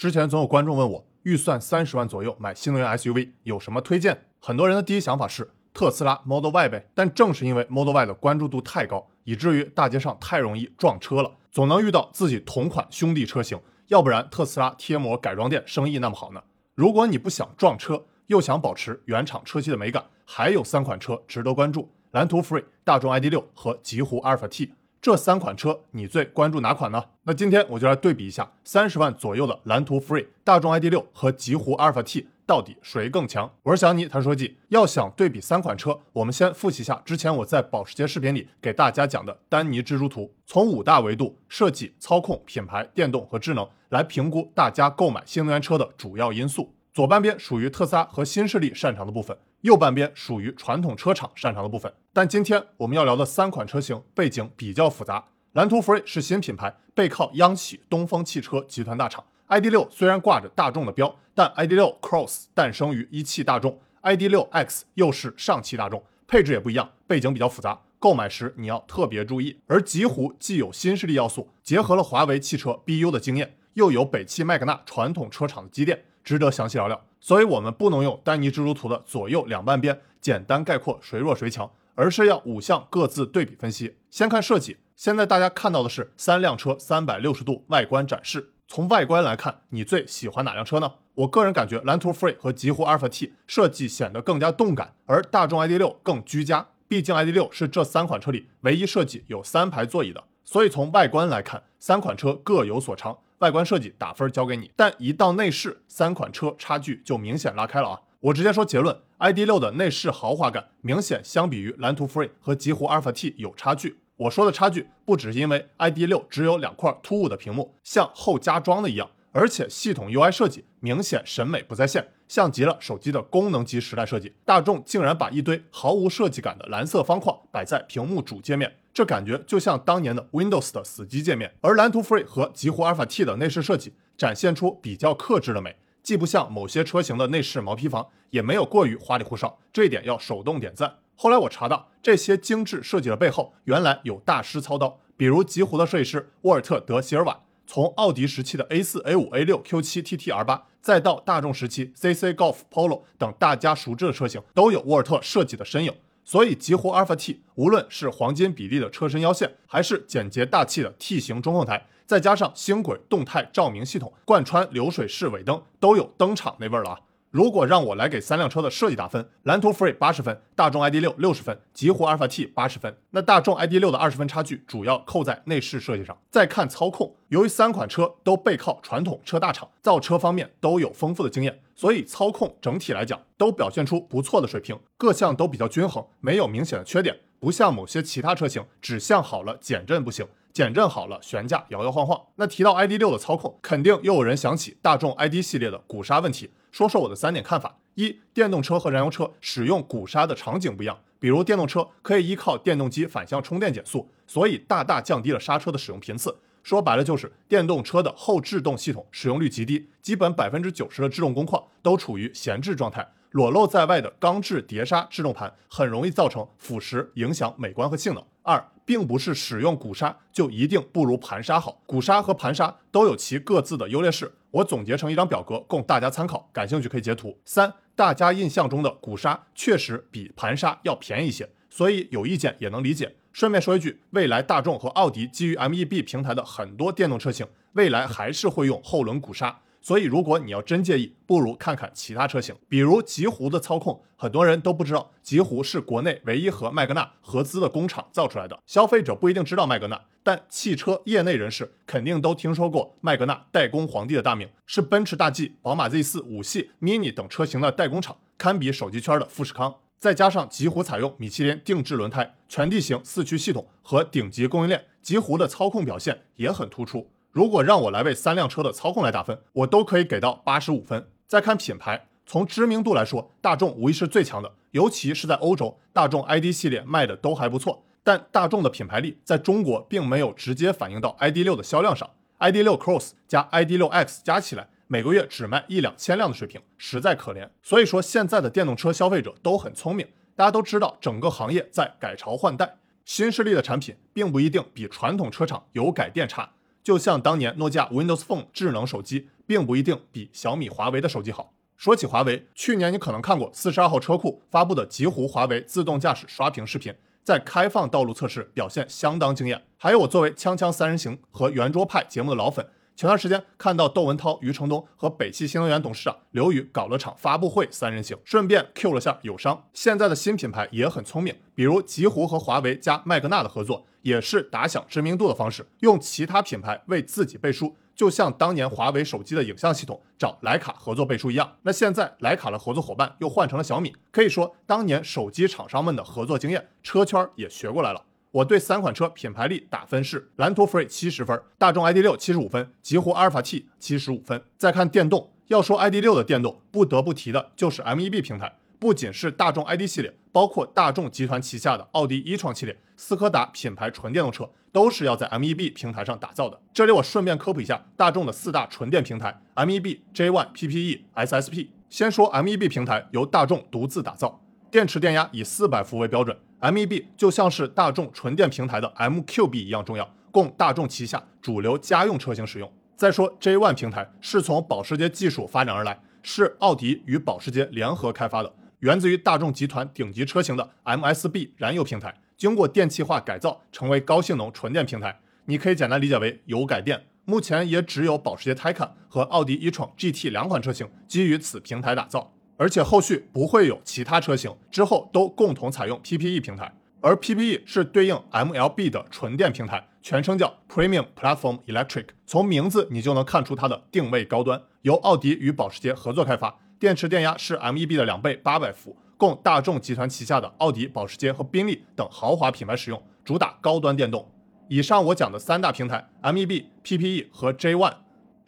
[0.00, 4.18] 之前总有观众问我，预算三十万左右买新能源 SUV 有什么推荐？
[4.38, 6.88] 很多人的第一想法是特斯拉 Model Y 呗。
[6.94, 13.60] 但正是因为 Model Y 的关注度太高，以至于大街上太容易撞车了，总能遇到自己同款兄弟车型。
[13.88, 16.42] 要不然特斯拉贴膜改装店生意那么好呢？
[16.74, 24.72] 如果你不想撞车，又想保持原厂车漆的美感，还有三款车值得关注：蓝图 Free、大众 ID.6 和极狐阿尔法 T。
[25.02, 27.02] 这三款车，你最关注哪款呢？
[27.22, 33.50] 那今天我就来对比一下，三十万左右的蓝图 Free、大众 ID.6 和极狐阿尔法 T 到底谁更强？
[33.62, 34.58] 我是小尼谈说记。
[34.68, 46.74] 要想对比三款车，我们先复习一下之前我在保时捷视频里给大家讲的丹尼蜘蛛图，从五大维度——设计、操控、品牌、电动和智能——来评估大家购买新能源车的主要因素。
[46.92, 51.92] 左半边属于特斯拉和新势力擅长的部分，右半边属于传统车厂擅长的部分。
[52.12, 55.24] 但今天我们要聊的三款车型背景比较复杂。
[55.52, 59.24] 蓝图 Free 是新品牌，背靠央企东风汽车集团大厂。
[59.48, 69.58] ID.6 虽然挂着大众的标，但 ID.6 Cross 诞生于一汽大众，ID.6 X 又是上汽大众，配置也不一样，背景比较复杂，购买时你要特别注意。
[69.66, 76.04] 而极狐既有新势力要素，结合了华为汽车 BU 的经验，又有北汽麦格纳传统车厂的积淀。
[76.22, 83.96] 值得详细聊聊，所以我们不能用丹尼蜘蛛图的左右两半边简单概括谁弱谁强，而是要五项各自对比分析。
[84.10, 88.54] 先看设计，现在大家看到的是三辆车三百六十度外观展示。
[88.66, 90.92] 从外观来看，你最喜欢哪辆车呢？
[91.14, 96.68] 我个人感觉蓝图 Free 和极狐阿尔法 T 设计显得更加动感，而大众 ID.6 更居家。
[96.88, 103.18] 毕竟 ID.6 是这三款车里唯一设计有三排座椅的，所以从外观来看，三款车各有所长。
[103.40, 108.00] 外观设计打分交给你，但一到内饰，三款车差距就明显拉开了啊！
[108.20, 113.96] 我直接说结论，ID.6 的内饰豪华感明显相比于蓝图 Free 和极狐阿尔法 T 有差距。
[114.18, 124.32] 我说的差距不只是因为 ID.6 只有两块突兀的屏幕，像后加装的一样，而且系统 UI 设计明显审美不在线，像极了手机的功能机时代设计。
[124.44, 128.72] 大众竟然把一堆毫无设计感的蓝色方框摆在屏幕主界面。
[128.94, 135.74] 这感觉就像当年的 Windows 的死机界面，而蓝图 Free 和极狐阿尔法 T 的内饰设计展现出比较克制的美，
[136.04, 140.98] 既不像某些车型的内饰毛坯房，也没有过于花里胡哨，这一点要手动点赞。
[141.16, 147.40] 后来我查到，这些精致设计的背后，原来有大师操刀，比如极狐的设计师沃尔特德席尔瓦，
[147.72, 155.94] 从奥迪时期的 A4、A5、A6、Q7、TT、R8，再到大众时期 CC、Golf、Polo 等大家熟知的车型，都有沃尔特设计的身影。
[156.24, 166.98] 所以，极狐阿尔法 T 无论是黄金比例的车身腰线，还是简洁大气的 T 型中控台，再加上星轨动态照明系统，贯穿流水式尾灯，都有登场那味儿了啊！
[167.30, 172.96] 如果让我来给三辆车的设计打分，蓝图 Free 八十分，大众 ID.6 六十分，极狐阿尔法 T 八十分。
[173.10, 176.18] 那大众 ID.6 的二十分差距主要扣在内饰设计上。
[176.28, 187.16] 再看操控，由于三款车都背靠传统车大厂，造车方面都有丰富的经验，所以操控整体来讲都表现出不错的水平，各项都比较均衡，没有明显的缺点。
[187.40, 192.20] 不像某些其他车型，只向好了减震不行，减震好了悬架摇摇晃晃。
[192.36, 196.50] 那提到 ID.6 的操控，肯定又有人想起大众 ID 系列的鼓刹问题。
[196.70, 206.36] 说说我的三点看法：一、电动车和燃油车使用鼓刹的场景不一样，比如电动车可以依靠电动机反向充电减速，所以大大降低了刹车的使用频次。
[206.62, 218.24] 说白了就是电动车的后制动系统使用率极低，基本百分之九十的制动工况都处于闲置状态，裸露在外的钢制碟刹制动盘很容易造成腐蚀，影响美观和性能。
[218.42, 224.32] 二，并不是使用鼓刹就一定不如盘刹好，鼓刹和盘刹都有其各自的优劣势。
[224.50, 227.38] 我总结成一张表格供大家参考，感兴趣可以截图。
[227.44, 233.14] 三，大家印象中的鼓刹确实比盘刹要便宜一些，所以有意见也能理解。
[233.32, 239.60] 顺便说一句，未来大众和奥迪基于 MEB 平台的很多电动车型，未来还是会用后轮鼓刹。
[239.82, 244.02] 所以，如果你要真介意，不如看看其他车型，比如极狐的操控。
[244.16, 248.58] 很多人都不知道，极狐是国内唯一和麦格纳合资的工厂造出来的。
[248.66, 259.74] 消费者不一定知道麦格纳，但汽车业内人士肯定都听说过麦格纳代工皇帝的大名，是奔驰大 G、宝马 Z4、五系、Mini 等车型的代工厂，堪比手机圈的富士康。
[259.98, 267.10] 再加上极狐采用米其林定制轮胎、全地形四驱系统和顶级供应链，极狐的操控表现也很突出。
[267.32, 271.08] 如果让我来为三辆车的操控来打分，我都可以给到八十五分。
[271.28, 277.84] 再看品牌，从知名度来说，大众无疑是最强的，尤其是在欧洲，大众 ID 系列卖的都还不错。
[278.02, 287.48] 但大众的品牌力在中国并没有直接反映到 ID.6 的销量上，ID.6 Cross 加 ID.6 X 加起来每个月只卖一两千辆的水平，实在可怜。
[287.62, 296.50] 所以说，现在的电动车消费者都很聪明，大家都知道整个行业在改朝换代，新势力的产品并不一定比传统车厂有改电差。
[296.82, 301.52] 就像当年诺基亚 Windows Phone 智能手机并不一定比小米、华为的手机好。
[301.76, 306.94] 说起华为，去年你可能看过四十二号车库发布的极狐华为自动驾驶刷屏视频，
[307.24, 309.62] 在开放道路测试表现相当惊艳。
[309.78, 312.66] 还有我作为锵锵三人行和圆桌派节目的老粉。
[312.96, 319.64] 前段时间看到窦文涛、余承东和北汽新能源董事长刘宇搞了场发布会三人行，顺便 Q 了下友商。
[319.72, 331.56] 现在的新品牌也很聪明，比如极狐和华为加麦格纳的合作，也是打响知名度的方式，用其他品牌为自己背书，就像当年华为手机的影像系统找徕卡合作背书一样。
[331.62, 338.04] 那现在徕卡的合作伙伴又换成了小米，可以说当年手机厂商们的合作经验，车圈也学过来了。
[338.32, 344.40] 我对三款车品牌力打分是：蓝图 Free 七十分，大众 ID.6 七十五分，极狐阿尔法 T 七十五分。
[344.56, 356.60] 再看电动，要说 ID.6 的电动，不得不提的就是 MEB 平台，不仅是大众 ID 系列，包括大众集团旗下的奥迪一创系列、斯柯达品牌纯电动车，都是要在 MEB 平台上打造的。
[356.72, 361.66] 这里我顺便科普一下大众的四大纯电平台：MEB、J1、PPE、SSP。
[361.88, 364.40] 先说 MEB 平台由大众独自打造，
[364.70, 366.38] 电池电压以四百伏为标准。
[366.60, 372.70] MEB 就像是大众纯电平台的 MQB 一样重要，供大众旗下主流家用车型使用。
[372.96, 385.18] 再说 J1 平台是从保时捷技术发展而来，是奥迪与保时捷联合开发的，源自于大众集团顶级车型的 MSB 燃油平台，经过电气化改造成为高性能纯电平台。
[385.46, 387.02] 你可以简单理解为油改电。
[387.24, 392.32] 目前也只有保时捷 Taycan 和奥迪 e-tron GT 两款车型基于此平台打造。
[392.60, 396.70] 而且后续不会有其他车型之后都共同采用 PPE 平台，
[397.00, 402.08] 而 PPE 是对应 MLB 的纯电平台，全称叫 Premium Platform Electric。
[402.26, 414.30] 从名字你就能看出它的定位高端，由奥迪与保时捷合作开发，电池电压是 MEB 的两倍，八百伏，供大众集团旗下的奥迪、保时捷和宾利等豪华品牌使用，主打高端电动。
[414.68, 417.94] 以上我讲的三大平台 MEB、PPE 和 J1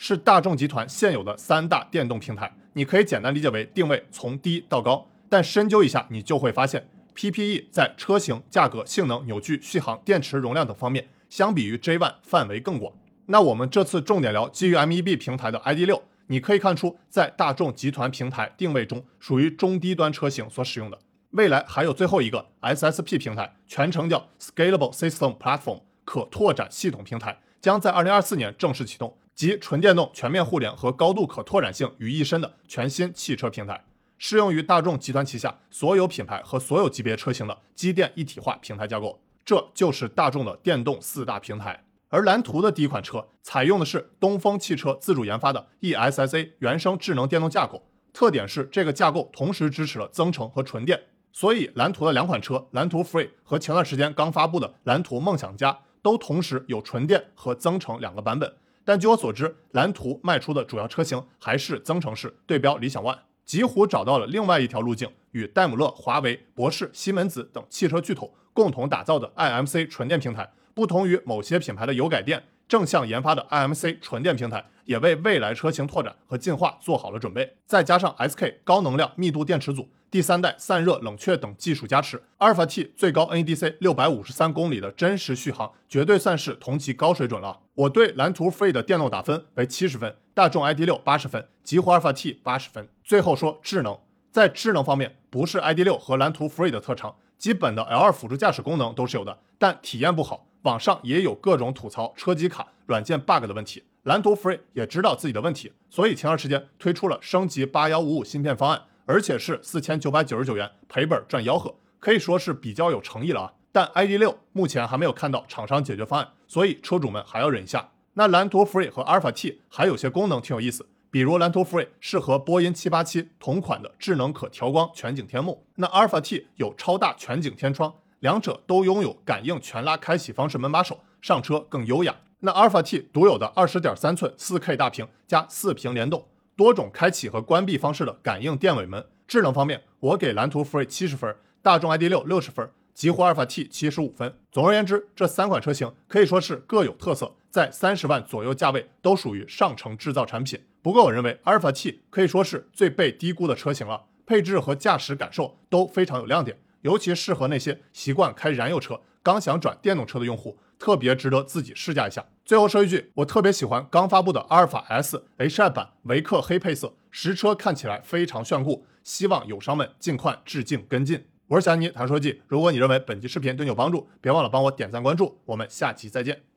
[0.05, 2.53] 是大众集团现有的三大电动平台。
[2.73, 12.93] 你可以简单理解为定位从低到高，但深究一下，你就会发现，PPE 在车型、价格、性能、扭矩、续航、电池容量等方面，相比于 J1 范围更广。
[13.27, 20.99] 那我们这次重点聊基于 MEB 平台的 ID.6，你可以看出，在大众集团平台定位中，属于中低端车型所使用的。
[21.31, 29.17] 未来还有最后一个 SSP 平台，全称叫 Scalable System Platform，可拓展系统平台，将在2024年正式启动。
[29.35, 33.85] 集纯电动、全面互联和高度可拓展性于一身的全新汽车平台，
[34.19, 39.21] 适用于大众集团旗下所有品牌和所有级别车型的机电一体化平台架构。
[39.45, 41.85] 这就是大众的电动四大平台。
[42.09, 47.83] 而蓝图的第一款车采用的是东风汽车自主研发的 ESSA 原生智能电动架构，
[48.13, 51.01] 特点是这个架构同时支持了增程和纯电，
[51.33, 58.55] 所以蓝图的两款车蓝图 Free 和前段时间刚发布的蓝图梦想家都同时有纯电和增程两个版本。
[58.85, 63.19] 但据我所知，蓝图卖出的主要车型还是增程式，对标理想 ONE。
[63.45, 77.57] 极狐找到了另外一条路径，与戴姆勒、华为、博世、西门子等汽车巨头共同打造的 IMC 纯电平台，不同于某些品牌的油改电，正向研发的 IMC 纯电平台，也为未来车型拓展和进化做好了准备。
[77.67, 79.89] 再加上 SK 高能量密度电池组。
[80.13, 87.61] 第三代散热、冷却等技术加持，阿尔法 T 最高 NEDC 六百五十三公里的真实续航，绝对算是同级高水准了。
[87.73, 92.87] 我对蓝图 Free 的电动打分为七十分，大众 ID 六八十分，极狐阿尔法 T 八十分。
[93.03, 93.99] 最后说智能，
[94.31, 100.47] 在智能方面，不是 ID 六和蓝图 Free 的特长，基本的 L2 辅助驾驶功能都是有的，但体验不好。
[100.65, 103.83] 网上也有各种吐槽车机卡、软件 bug 的问题。
[104.03, 108.83] 蓝图 Free 也知道自己的问题，所以前段时间推出了升级八幺五五芯片方案。
[109.07, 113.53] 而且是四千九百九十九元赔本赚吆喝，可以说是比较有诚意了啊。
[113.73, 117.91] 但 ID 六目前还没有看到厂商解决方案，所以车主们还要忍一下。
[118.15, 132.15] 那蓝图 Free 和阿尔法 T 还有些功能挺有意思，比如蓝图 Free 是和波音七八七同款的智能可调光全景天幕，那阿尔法 T 有超大全景天窗，两者都拥有感应全拉开启方式门把手，上车更优雅。
[132.41, 136.27] 那阿尔法 T 独有的二十点三寸四 K 大屏加四屏联动。
[136.57, 144.35] 多种开启和关闭方式的感应电尾门，智能方面，我给蓝图 Free 七十分，大众 ID 六六十分，极狐阿尔法 T 七十五分。
[144.51, 150.61] 总而言之，这三款车型可以说是各有特色，在三十万左右价位都属于上乘制造产品。
[150.83, 160.59] 不过，我认为阿尔法 T 可以说是最被低估的车型了，配置和驾驶感受都非常有亮点，尤其适合那些习惯开燃油车、刚想转电动车的用户。
[160.79, 162.27] 特别值得自己试驾一下。
[162.45, 171.25] 最后说一句，我特别喜欢刚发布的阿尔法 S HI 版维克黑配色，实车看起来非常炫酷，希望友商们尽快致敬跟进。
[171.47, 176.52] 我是小尼谈车技，如果你认为本期视频对你有帮助，别忘了帮我点赞关注，我们下期再见。